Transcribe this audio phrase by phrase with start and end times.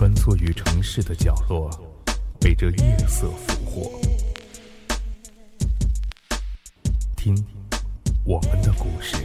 [0.00, 1.70] 穿梭于城市的角落，
[2.40, 4.00] 被这夜色俘获。
[7.14, 7.36] 听，
[8.24, 9.18] 我们的故事，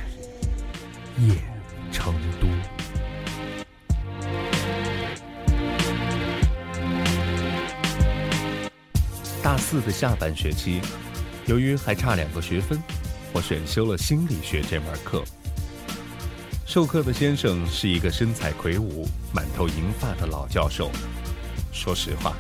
[1.17, 1.33] 夜
[1.93, 2.47] 成都。
[9.41, 10.81] 大四的下半学期，
[11.45, 12.77] 由于还差两个学分，
[13.31, 15.23] 我选修了心理学这门课。
[16.75, 20.91] 授课的先生是一个身材魁梧、满头银发的老教授。
[21.71, 22.33] 说实话，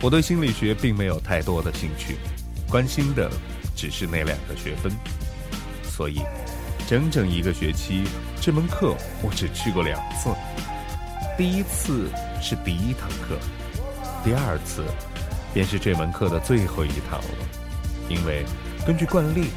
[0.00, 2.16] 我对心理学并没有太多的兴趣，
[2.70, 3.30] 关心的
[3.76, 4.90] 只是那两个学分。
[5.82, 6.22] 所以，
[6.88, 8.04] 整整一个学期，
[8.40, 10.30] 这门课我只去过两次。
[11.36, 12.08] 第一次
[12.40, 13.36] 是第一堂课，
[14.24, 14.86] 第二次
[15.52, 17.28] 便是这门课的最后一堂了。
[18.08, 18.42] 因为
[18.86, 19.48] 根据惯例，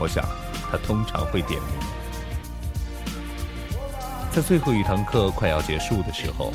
[0.00, 0.24] 我想
[0.68, 2.01] 他通常会点名。
[4.32, 6.54] 在最后一堂课快要结束的时候，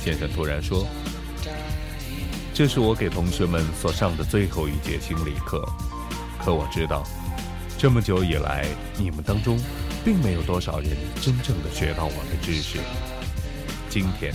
[0.00, 0.86] 先生突然说
[2.54, 5.68] ：“这是我给同学们所上的最后一节心理课。
[6.38, 7.02] 可我知道，
[7.76, 8.64] 这么久以来，
[8.96, 9.58] 你们当中
[10.04, 12.78] 并没有多少人真正的学到我的知识。
[13.88, 14.32] 今天，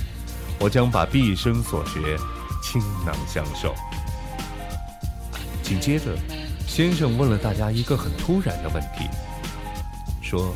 [0.59, 2.17] 我将把毕生所学
[2.61, 3.73] 倾囊相授。”
[5.63, 6.13] 紧接着，
[6.67, 9.07] 先生问了大家一个很突然的问题，
[10.21, 10.53] 说。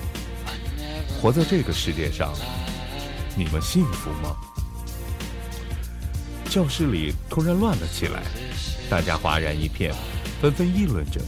[1.26, 2.31] 活在这个世界上，
[3.36, 4.36] 你们幸福吗？
[6.52, 8.22] 教室里突然乱了起来，
[8.92, 9.92] 大家哗然一片，
[10.40, 11.20] 纷纷议论着。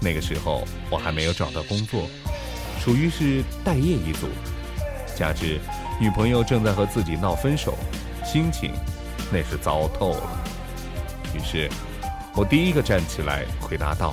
[0.00, 2.08] 那个时候我还没有找到工作，
[2.84, 4.26] 属于是待业一族，
[5.16, 5.60] 加之
[6.00, 7.78] 女朋友正在和自己闹分手，
[8.24, 8.72] 心情
[9.30, 10.44] 那是糟透了。
[11.32, 11.70] 于是，
[12.34, 14.12] 我第一个站起来回答道：“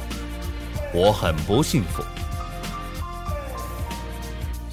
[0.94, 2.03] 我很不幸福。”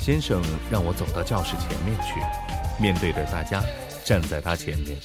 [0.07, 0.41] 先生
[0.71, 2.21] 让我走到教室前面去，
[2.81, 3.61] 面对着大家，
[4.05, 4.97] 站在他前面。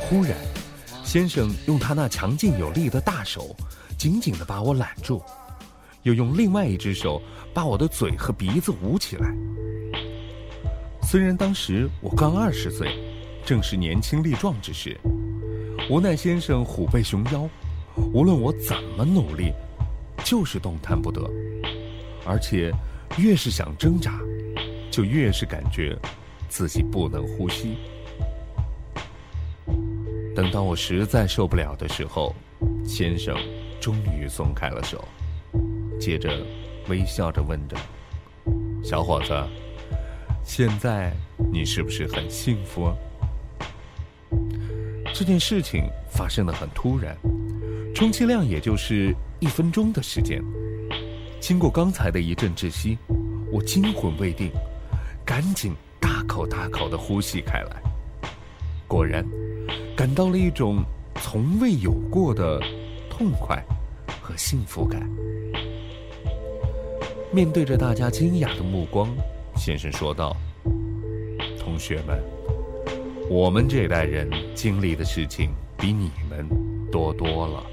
[0.00, 0.36] 忽然，
[1.04, 3.54] 先生用他那强劲有力的大手，
[3.96, 5.22] 紧紧地把我揽住，
[6.02, 7.22] 又用另外一只手
[7.54, 9.32] 把我的嘴和鼻子捂起来。
[11.04, 12.90] 虽然当时我刚二十岁，
[13.44, 14.98] 正是年轻力壮之时，
[15.88, 17.48] 无奈先生虎背熊腰，
[18.12, 19.52] 无论我怎么努力，
[20.24, 21.22] 就是动弹不得，
[22.26, 22.74] 而且。
[23.18, 24.20] 越是想挣扎，
[24.90, 25.96] 就越是感觉
[26.48, 27.78] 自己不能呼吸。
[30.34, 32.34] 等到我实在受不了的时候，
[32.84, 33.34] 先生
[33.80, 35.02] 终于松开了手，
[35.98, 36.30] 接着
[36.88, 37.76] 微笑着问着
[38.84, 39.32] ：“小伙子，
[40.44, 41.10] 现在
[41.50, 42.92] 你是不是很幸福？”
[45.14, 47.16] 这件事情发生的很突然，
[47.94, 50.44] 充其量也就是一分钟的时间。
[51.40, 52.98] 经过刚才的一阵窒息，
[53.52, 54.50] 我惊魂未定，
[55.24, 57.82] 赶紧大口大口的呼吸开来。
[58.88, 59.24] 果然，
[59.96, 60.82] 感到了一种
[61.22, 62.60] 从未有过的
[63.08, 63.62] 痛快
[64.20, 65.08] 和幸福感。
[67.32, 69.08] 面对着大家惊讶的目光，
[69.54, 70.36] 先生说道
[71.60, 72.20] ：“同学们，
[73.28, 76.48] 我们这代人经历的事情比你们
[76.90, 77.64] 多多了。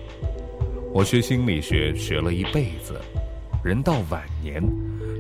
[0.94, 3.02] 我学心理学学了一辈子。”
[3.64, 4.62] 人到晚年，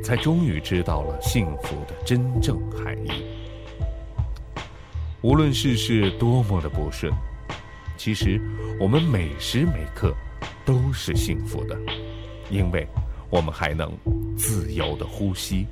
[0.03, 3.23] 才终于知道了幸福的真正含义。
[5.21, 7.09] 无论世事多么的不顺，
[7.95, 8.41] 其实
[8.81, 10.13] 我们每时每刻
[10.65, 11.79] 都是幸福的，
[12.49, 12.85] 因为
[13.29, 13.89] 我们还能
[14.37, 15.65] 自由的呼吸。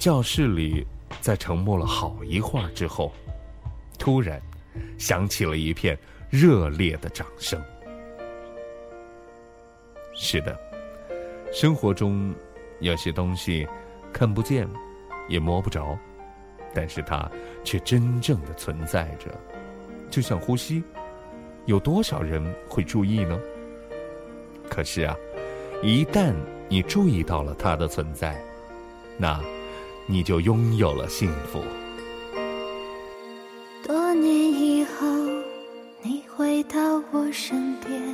[0.00, 0.84] 教室里
[1.20, 3.12] 在沉默了好一会儿之后，
[4.00, 4.42] 突然
[4.98, 5.96] 响起了一片
[6.28, 7.62] 热烈的掌声。
[10.14, 10.56] 是的，
[11.52, 12.34] 生活中
[12.80, 13.66] 有些东西
[14.12, 14.68] 看不见，
[15.28, 15.98] 也摸不着，
[16.72, 17.30] 但是它
[17.64, 19.30] 却真正的存在着，
[20.10, 20.82] 就像呼吸，
[21.66, 23.38] 有多少人会注意呢？
[24.70, 25.16] 可是啊，
[25.82, 26.32] 一旦
[26.68, 28.40] 你注意到了它的存在，
[29.18, 29.40] 那
[30.06, 31.62] 你就拥有了幸福。
[33.84, 35.06] 多年以后，
[36.02, 38.13] 你回到我身边。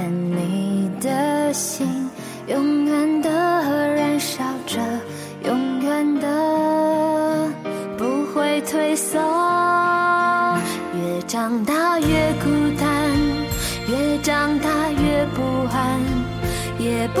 [0.00, 2.08] 但你的心
[2.46, 3.28] 永远的
[3.96, 4.78] 燃烧着
[5.44, 7.48] 永远的
[7.96, 9.18] 不会退缩。
[10.94, 12.48] 越长大越孤
[12.78, 13.10] 单
[13.88, 16.00] 越长大越不安
[16.78, 17.20] 也不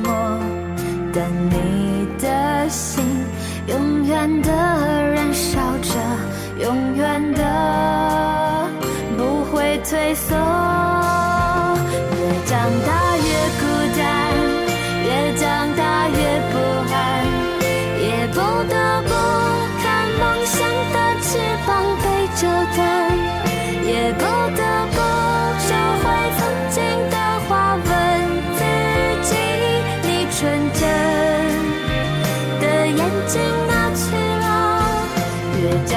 [1.13, 3.03] 但你的心
[3.67, 5.93] 永远的燃烧着，
[6.63, 8.69] 永远的
[9.17, 10.33] 不会退缩。
[12.15, 13.29] 越长大越
[13.59, 13.61] 孤
[13.97, 14.01] 单，
[15.03, 15.43] 越长
[15.75, 16.15] 大越
[16.51, 16.53] 不
[16.93, 16.95] 安，
[17.99, 18.37] 也不
[18.69, 18.73] 得
[19.03, 19.10] 不